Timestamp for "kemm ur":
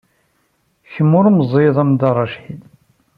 0.93-1.25